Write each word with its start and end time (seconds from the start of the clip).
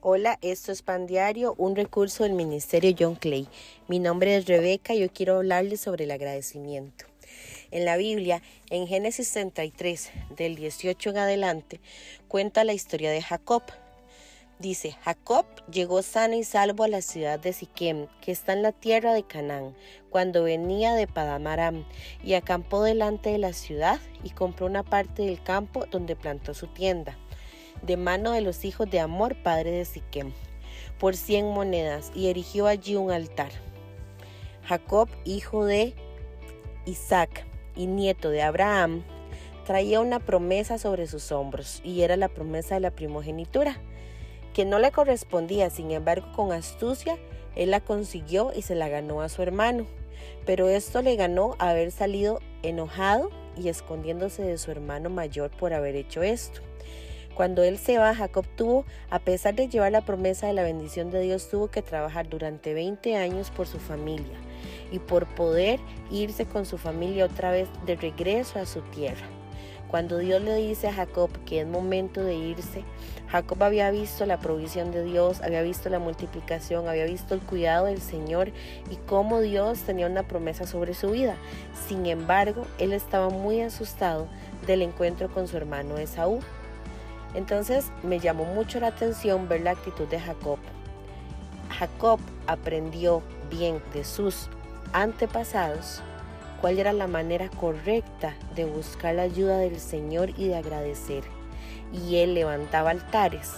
Hola, 0.00 0.38
esto 0.42 0.70
es 0.70 0.82
Pan 0.82 1.08
Diario, 1.08 1.56
un 1.58 1.74
recurso 1.74 2.22
del 2.22 2.32
Ministerio 2.32 2.94
John 2.96 3.16
Clay. 3.16 3.48
Mi 3.88 3.98
nombre 3.98 4.36
es 4.36 4.46
Rebeca 4.46 4.94
y 4.94 5.00
yo 5.00 5.12
quiero 5.12 5.38
hablarles 5.38 5.80
sobre 5.80 6.04
el 6.04 6.12
agradecimiento. 6.12 7.04
En 7.72 7.84
la 7.84 7.96
Biblia, 7.96 8.40
en 8.70 8.86
Génesis 8.86 9.32
33, 9.32 10.12
del 10.36 10.54
18 10.54 11.10
en 11.10 11.18
adelante, 11.18 11.80
cuenta 12.28 12.62
la 12.62 12.74
historia 12.74 13.10
de 13.10 13.20
Jacob. 13.20 13.64
Dice, 14.60 14.96
Jacob 15.02 15.46
llegó 15.68 16.02
sano 16.02 16.36
y 16.36 16.44
salvo 16.44 16.84
a 16.84 16.88
la 16.88 17.02
ciudad 17.02 17.40
de 17.40 17.52
Siquem, 17.52 18.06
que 18.20 18.30
está 18.30 18.52
en 18.52 18.62
la 18.62 18.70
tierra 18.70 19.12
de 19.14 19.24
Canaán, 19.24 19.74
cuando 20.10 20.44
venía 20.44 20.94
de 20.94 21.08
Padamaram, 21.08 21.84
y 22.22 22.34
acampó 22.34 22.84
delante 22.84 23.30
de 23.30 23.38
la 23.38 23.52
ciudad 23.52 23.98
y 24.22 24.30
compró 24.30 24.66
una 24.66 24.84
parte 24.84 25.24
del 25.24 25.42
campo 25.42 25.86
donde 25.90 26.14
plantó 26.14 26.54
su 26.54 26.68
tienda 26.68 27.18
de 27.82 27.96
mano 27.96 28.32
de 28.32 28.40
los 28.40 28.64
hijos 28.64 28.90
de 28.90 29.00
Amor, 29.00 29.36
padre 29.42 29.70
de 29.70 29.84
Siquem, 29.84 30.32
por 30.98 31.16
cien 31.16 31.46
monedas, 31.52 32.10
y 32.14 32.28
erigió 32.28 32.66
allí 32.66 32.96
un 32.96 33.10
altar. 33.10 33.50
Jacob, 34.64 35.08
hijo 35.24 35.64
de 35.64 35.94
Isaac 36.86 37.46
y 37.76 37.86
nieto 37.86 38.30
de 38.30 38.42
Abraham, 38.42 39.02
traía 39.64 40.00
una 40.00 40.18
promesa 40.18 40.78
sobre 40.78 41.06
sus 41.06 41.32
hombros, 41.32 41.80
y 41.84 42.02
era 42.02 42.16
la 42.16 42.28
promesa 42.28 42.74
de 42.74 42.80
la 42.80 42.90
primogenitura, 42.90 43.80
que 44.54 44.64
no 44.64 44.78
le 44.78 44.90
correspondía, 44.90 45.70
sin 45.70 45.90
embargo, 45.90 46.26
con 46.34 46.52
astucia, 46.52 47.16
él 47.54 47.70
la 47.70 47.80
consiguió 47.80 48.52
y 48.54 48.62
se 48.62 48.74
la 48.74 48.88
ganó 48.88 49.20
a 49.20 49.28
su 49.28 49.42
hermano. 49.42 49.86
Pero 50.46 50.68
esto 50.68 51.02
le 51.02 51.16
ganó 51.16 51.56
haber 51.58 51.90
salido 51.90 52.40
enojado 52.62 53.30
y 53.56 53.68
escondiéndose 53.68 54.42
de 54.42 54.58
su 54.58 54.70
hermano 54.70 55.10
mayor 55.10 55.50
por 55.50 55.74
haber 55.74 55.96
hecho 55.96 56.22
esto. 56.22 56.60
Cuando 57.34 57.62
él 57.62 57.78
se 57.78 57.98
va, 57.98 58.14
Jacob 58.14 58.44
tuvo, 58.56 58.84
a 59.10 59.20
pesar 59.20 59.54
de 59.54 59.68
llevar 59.68 59.92
la 59.92 60.00
promesa 60.00 60.46
de 60.46 60.54
la 60.54 60.62
bendición 60.62 61.10
de 61.10 61.20
Dios, 61.20 61.48
tuvo 61.48 61.68
que 61.68 61.82
trabajar 61.82 62.28
durante 62.28 62.74
20 62.74 63.16
años 63.16 63.50
por 63.50 63.66
su 63.66 63.78
familia 63.78 64.36
y 64.90 64.98
por 64.98 65.26
poder 65.26 65.78
irse 66.10 66.46
con 66.46 66.66
su 66.66 66.78
familia 66.78 67.26
otra 67.26 67.50
vez 67.50 67.68
de 67.86 67.96
regreso 67.96 68.58
a 68.58 68.66
su 68.66 68.80
tierra. 68.80 69.26
Cuando 69.88 70.18
Dios 70.18 70.42
le 70.42 70.54
dice 70.54 70.88
a 70.88 70.92
Jacob 70.92 71.30
que 71.46 71.62
es 71.62 71.66
momento 71.66 72.22
de 72.22 72.34
irse, 72.34 72.84
Jacob 73.30 73.62
había 73.62 73.90
visto 73.90 74.26
la 74.26 74.38
provisión 74.38 74.90
de 74.90 75.02
Dios, 75.02 75.40
había 75.40 75.62
visto 75.62 75.88
la 75.88 75.98
multiplicación, 75.98 76.88
había 76.88 77.06
visto 77.06 77.34
el 77.34 77.40
cuidado 77.40 77.86
del 77.86 78.02
Señor 78.02 78.52
y 78.90 78.96
cómo 79.06 79.40
Dios 79.40 79.80
tenía 79.80 80.06
una 80.06 80.24
promesa 80.24 80.66
sobre 80.66 80.92
su 80.92 81.12
vida. 81.12 81.36
Sin 81.88 82.04
embargo, 82.04 82.66
él 82.78 82.92
estaba 82.92 83.30
muy 83.30 83.62
asustado 83.62 84.28
del 84.66 84.82
encuentro 84.82 85.30
con 85.30 85.48
su 85.48 85.56
hermano 85.56 85.96
Esaú. 85.96 86.40
Entonces 87.34 87.90
me 88.02 88.20
llamó 88.20 88.44
mucho 88.44 88.80
la 88.80 88.88
atención 88.88 89.48
ver 89.48 89.62
la 89.62 89.72
actitud 89.72 90.06
de 90.08 90.20
Jacob. 90.20 90.58
Jacob 91.70 92.20
aprendió 92.46 93.22
bien 93.50 93.82
de 93.92 94.04
sus 94.04 94.48
antepasados 94.92 96.02
cuál 96.60 96.78
era 96.78 96.92
la 96.92 97.06
manera 97.06 97.48
correcta 97.48 98.34
de 98.54 98.64
buscar 98.64 99.14
la 99.14 99.22
ayuda 99.22 99.58
del 99.58 99.78
Señor 99.78 100.30
y 100.36 100.48
de 100.48 100.56
agradecer. 100.56 101.24
Y 101.92 102.16
él 102.16 102.34
levantaba 102.34 102.90
altares 102.90 103.52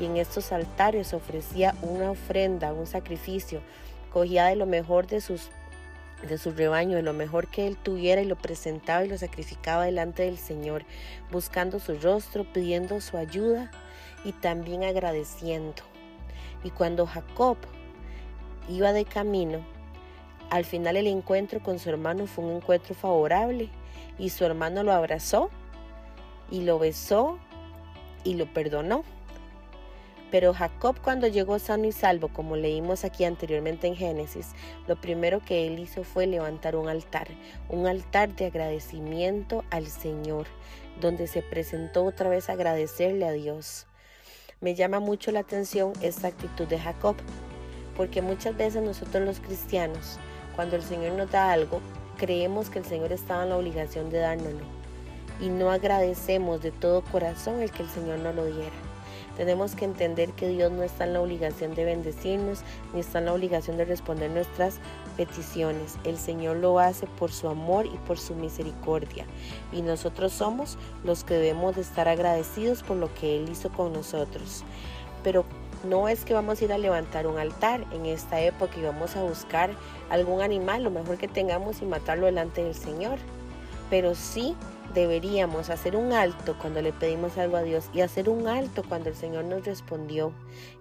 y 0.00 0.06
en 0.06 0.16
estos 0.16 0.52
altares 0.52 1.14
ofrecía 1.14 1.74
una 1.82 2.10
ofrenda, 2.10 2.72
un 2.72 2.86
sacrificio, 2.86 3.60
cogía 4.12 4.46
de 4.46 4.56
lo 4.56 4.66
mejor 4.66 5.06
de 5.06 5.20
sus 5.20 5.50
de 6.22 6.38
su 6.38 6.52
rebaño, 6.52 6.96
de 6.96 7.02
lo 7.02 7.12
mejor 7.12 7.48
que 7.48 7.66
él 7.66 7.76
tuviera 7.76 8.22
y 8.22 8.26
lo 8.26 8.36
presentaba 8.36 9.04
y 9.04 9.08
lo 9.08 9.18
sacrificaba 9.18 9.84
delante 9.84 10.22
del 10.24 10.38
Señor, 10.38 10.84
buscando 11.30 11.78
su 11.78 11.98
rostro, 11.98 12.44
pidiendo 12.52 13.00
su 13.00 13.16
ayuda 13.16 13.70
y 14.24 14.32
también 14.32 14.84
agradeciendo. 14.84 15.82
Y 16.64 16.70
cuando 16.70 17.06
Jacob 17.06 17.58
iba 18.68 18.92
de 18.92 19.04
camino, 19.04 19.60
al 20.50 20.64
final 20.64 20.96
el 20.96 21.06
encuentro 21.06 21.60
con 21.62 21.78
su 21.78 21.90
hermano 21.90 22.26
fue 22.26 22.44
un 22.44 22.56
encuentro 22.56 22.94
favorable 22.94 23.68
y 24.18 24.30
su 24.30 24.44
hermano 24.44 24.82
lo 24.82 24.92
abrazó 24.92 25.50
y 26.50 26.62
lo 26.62 26.78
besó 26.78 27.38
y 28.24 28.34
lo 28.34 28.52
perdonó. 28.52 29.04
Pero 30.30 30.52
Jacob 30.52 30.96
cuando 31.02 31.28
llegó 31.28 31.58
sano 31.58 31.84
y 31.86 31.92
salvo, 31.92 32.28
como 32.28 32.56
leímos 32.56 33.04
aquí 33.04 33.24
anteriormente 33.24 33.86
en 33.86 33.96
Génesis, 33.96 34.52
lo 34.88 34.96
primero 35.00 35.40
que 35.40 35.66
él 35.66 35.78
hizo 35.78 36.02
fue 36.02 36.26
levantar 36.26 36.76
un 36.76 36.88
altar, 36.88 37.28
un 37.68 37.86
altar 37.86 38.34
de 38.34 38.46
agradecimiento 38.46 39.64
al 39.70 39.86
Señor, 39.86 40.46
donde 41.00 41.26
se 41.28 41.42
presentó 41.42 42.04
otra 42.04 42.28
vez 42.28 42.48
a 42.48 42.54
agradecerle 42.54 43.24
a 43.24 43.32
Dios. 43.32 43.86
Me 44.60 44.74
llama 44.74 45.00
mucho 45.00 45.30
la 45.30 45.40
atención 45.40 45.92
esta 46.00 46.28
actitud 46.28 46.66
de 46.66 46.78
Jacob, 46.78 47.16
porque 47.96 48.20
muchas 48.20 48.56
veces 48.56 48.82
nosotros 48.82 49.24
los 49.24 49.40
cristianos, 49.40 50.18
cuando 50.56 50.76
el 50.76 50.82
Señor 50.82 51.12
nos 51.12 51.30
da 51.30 51.52
algo, 51.52 51.80
creemos 52.16 52.68
que 52.68 52.80
el 52.80 52.84
Señor 52.84 53.12
estaba 53.12 53.44
en 53.44 53.50
la 53.50 53.58
obligación 53.58 54.10
de 54.10 54.18
dárnoslo 54.18 54.76
y 55.40 55.48
no 55.48 55.70
agradecemos 55.70 56.62
de 56.62 56.72
todo 56.72 57.02
corazón 57.02 57.60
el 57.60 57.70
que 57.70 57.82
el 57.82 57.88
Señor 57.88 58.18
nos 58.20 58.34
lo 58.34 58.46
diera. 58.46 58.95
Tenemos 59.36 59.74
que 59.74 59.84
entender 59.84 60.32
que 60.32 60.48
Dios 60.48 60.72
no 60.72 60.82
está 60.82 61.04
en 61.04 61.12
la 61.12 61.20
obligación 61.20 61.74
de 61.74 61.84
bendecirnos, 61.84 62.60
ni 62.94 63.00
está 63.00 63.18
en 63.18 63.26
la 63.26 63.34
obligación 63.34 63.76
de 63.76 63.84
responder 63.84 64.30
nuestras 64.30 64.78
peticiones. 65.16 65.98
El 66.04 66.16
Señor 66.16 66.56
lo 66.56 66.78
hace 66.78 67.06
por 67.06 67.30
su 67.30 67.48
amor 67.48 67.86
y 67.86 67.96
por 68.06 68.18
su 68.18 68.34
misericordia. 68.34 69.26
Y 69.72 69.82
nosotros 69.82 70.32
somos 70.32 70.78
los 71.04 71.24
que 71.24 71.34
debemos 71.34 71.76
de 71.76 71.82
estar 71.82 72.08
agradecidos 72.08 72.82
por 72.82 72.96
lo 72.96 73.12
que 73.14 73.36
Él 73.36 73.48
hizo 73.50 73.70
con 73.70 73.92
nosotros. 73.92 74.64
Pero 75.22 75.44
no 75.84 76.08
es 76.08 76.24
que 76.24 76.34
vamos 76.34 76.60
a 76.60 76.64
ir 76.64 76.72
a 76.72 76.78
levantar 76.78 77.26
un 77.26 77.38
altar 77.38 77.84
en 77.92 78.06
esta 78.06 78.40
época 78.40 78.72
y 78.78 78.82
vamos 78.82 79.16
a 79.16 79.22
buscar 79.22 79.70
algún 80.10 80.40
animal, 80.40 80.82
lo 80.82 80.90
mejor 80.90 81.18
que 81.18 81.28
tengamos 81.28 81.82
y 81.82 81.84
matarlo 81.84 82.26
delante 82.26 82.64
del 82.64 82.74
Señor. 82.74 83.18
Pero 83.88 84.14
sí 84.14 84.56
deberíamos 84.94 85.70
hacer 85.70 85.94
un 85.94 86.12
alto 86.12 86.56
cuando 86.58 86.80
le 86.80 86.92
pedimos 86.92 87.36
algo 87.38 87.56
a 87.56 87.62
Dios 87.62 87.90
y 87.92 88.00
hacer 88.00 88.28
un 88.28 88.48
alto 88.48 88.82
cuando 88.88 89.10
el 89.10 89.14
Señor 89.14 89.44
nos 89.44 89.64
respondió 89.64 90.32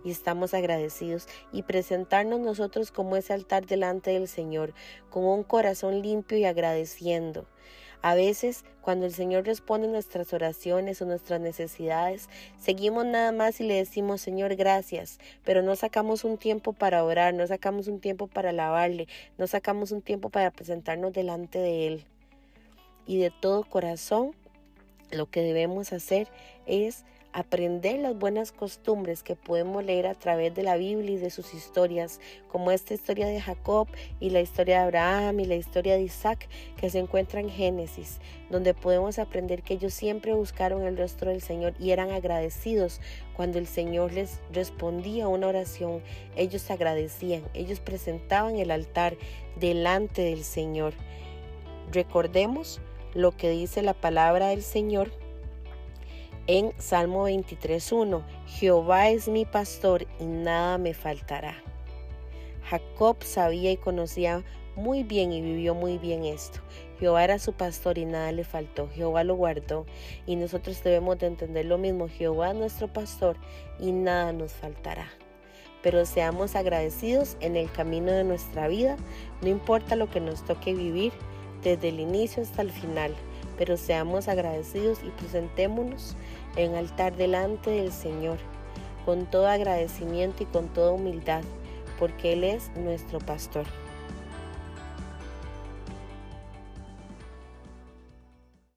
y 0.04 0.12
estamos 0.12 0.54
agradecidos 0.54 1.28
y 1.52 1.64
presentarnos 1.64 2.40
nosotros 2.40 2.92
como 2.92 3.18
ese 3.18 3.34
altar 3.34 3.66
delante 3.66 4.12
del 4.12 4.28
Señor 4.28 4.74
con 5.10 5.26
un 5.26 5.44
corazón 5.44 6.02
limpio 6.02 6.38
y 6.38 6.46
agradeciendo. 6.46 7.46
A 8.02 8.14
veces, 8.14 8.64
cuando 8.82 9.08
el 9.08 9.14
Señor 9.14 9.46
responde 9.46 9.88
nuestras 9.88 10.32
oraciones 10.32 11.02
o 11.02 11.06
nuestras 11.06 11.42
necesidades, 11.42 12.30
seguimos 12.60 13.06
nada 13.06 13.32
más 13.32 13.60
y 13.60 13.64
le 13.64 13.74
decimos, 13.74 14.22
Señor, 14.22 14.56
gracias, 14.56 15.20
pero 15.44 15.64
no 15.64 15.76
sacamos 15.76 16.24
un 16.24 16.38
tiempo 16.38 16.72
para 16.72 17.04
orar, 17.04 17.34
no 17.34 17.48
sacamos 17.48 17.88
un 17.88 18.00
tiempo 18.00 18.28
para 18.28 18.52
alabarle, 18.52 19.08
no 19.40 19.48
sacamos 19.48 19.92
un 19.92 20.04
tiempo 20.04 20.30
para 20.30 20.52
presentarnos 20.52 21.14
delante 21.14 21.58
de 21.58 21.88
Él 21.88 22.06
y 23.06 23.18
de 23.18 23.32
todo 23.32 23.64
corazón, 23.64 24.32
lo 25.12 25.30
que 25.30 25.42
debemos 25.42 25.94
hacer 25.94 26.28
es 26.66 27.06
aprender 27.36 28.00
las 28.00 28.18
buenas 28.18 28.54
costumbres 28.54 29.22
que 29.22 29.36
podemos 29.36 29.84
leer 29.84 30.08
a 30.08 30.16
través 30.16 30.56
de 30.56 30.64
la 30.64 30.78
Biblia 30.78 31.16
y 31.16 31.18
de 31.18 31.30
sus 31.30 31.54
historias, 31.54 32.22
como 32.48 32.72
esta 32.72 32.94
historia 32.94 33.28
de 33.28 33.42
Jacob 33.42 33.90
y 34.22 34.30
la 34.30 34.40
historia 34.40 34.78
de 34.78 34.84
Abraham 34.86 35.42
y 35.42 35.46
la 35.46 35.56
historia 35.56 35.96
de 35.96 36.04
Isaac 36.04 36.48
que 36.78 36.90
se 36.90 37.00
encuentra 37.00 37.42
en 37.42 37.50
Génesis, 37.50 38.20
donde 38.50 38.74
podemos 38.74 39.20
aprender 39.20 39.64
que 39.64 39.74
ellos 39.74 39.94
siempre 39.94 40.34
buscaron 40.34 40.84
el 40.84 40.98
rostro 40.98 41.30
del 41.30 41.42
Señor 41.42 41.74
y 41.78 41.92
eran 41.92 42.10
agradecidos 42.12 43.02
cuando 43.36 43.60
el 43.60 43.68
Señor 43.68 44.14
les 44.14 44.40
respondía 44.54 45.28
una 45.28 45.48
oración. 45.48 46.02
Ellos 46.38 46.72
agradecían, 46.72 47.44
ellos 47.54 47.82
presentaban 47.82 48.56
el 48.56 48.72
altar 48.72 49.18
delante 49.60 50.22
del 50.22 50.46
Señor. 50.46 50.94
Recordemos 51.92 52.80
lo 53.16 53.32
que 53.32 53.50
dice 53.50 53.82
la 53.82 53.94
palabra 53.94 54.50
del 54.50 54.62
Señor 54.62 55.10
en 56.48 56.74
Salmo 56.78 57.28
23.1. 57.28 58.22
Jehová 58.46 59.10
es 59.10 59.28
mi 59.28 59.46
pastor 59.46 60.06
y 60.20 60.26
nada 60.26 60.78
me 60.78 60.94
faltará. 60.94 61.56
Jacob 62.70 63.24
sabía 63.24 63.72
y 63.72 63.78
conocía 63.78 64.44
muy 64.76 65.04
bien 65.04 65.32
y 65.32 65.42
vivió 65.42 65.74
muy 65.74 65.98
bien 65.98 66.26
esto. 66.26 66.60
Jehová 67.00 67.24
era 67.24 67.40
su 67.40 67.54
pastor 67.54 67.98
y 67.98 68.06
nada 68.06 68.32
le 68.32 68.44
faltó. 68.44 68.90
Jehová 68.90 69.24
lo 69.24 69.36
guardó 69.36 69.86
y 70.26 70.36
nosotros 70.36 70.84
debemos 70.84 71.18
de 71.18 71.28
entender 71.28 71.66
lo 71.66 71.78
mismo. 71.78 72.10
Jehová 72.10 72.50
es 72.50 72.56
nuestro 72.56 72.92
pastor 72.92 73.38
y 73.80 73.92
nada 73.92 74.34
nos 74.34 74.52
faltará. 74.52 75.08
Pero 75.82 76.06
seamos 76.06 76.56
agradecidos 76.56 77.38
en 77.40 77.56
el 77.56 77.72
camino 77.72 78.12
de 78.12 78.24
nuestra 78.24 78.68
vida, 78.68 78.98
no 79.42 79.50
importa 79.50 79.96
lo 79.96 80.10
que 80.10 80.20
nos 80.20 80.44
toque 80.44 80.74
vivir, 80.74 81.14
desde 81.64 81.90
el 81.90 82.00
inicio 82.00 82.44
hasta 82.44 82.62
el 82.62 82.72
final, 82.72 83.14
pero 83.58 83.78
seamos 83.78 84.28
agradecidos 84.28 85.00
y 85.04 85.10
presentémonos 85.10 86.16
en 86.56 86.76
altar 86.76 87.16
delante 87.16 87.72
del 87.72 87.92
Señor, 87.92 88.38
con 89.06 89.26
todo 89.26 89.48
agradecimiento 89.48 90.44
y 90.44 90.46
con 90.48 90.68
toda 90.70 90.92
humildad, 90.92 91.44
porque 92.00 92.34
Él 92.34 92.44
es 92.44 92.72
nuestro 92.76 93.20
pastor. 93.20 93.66